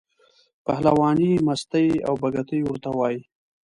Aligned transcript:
پهلوانۍ، 0.65 1.31
مستۍ 1.45 1.87
او 2.07 2.13
بګتۍ 2.21 2.59
ورته 2.63 2.89
وایي. 2.97 3.19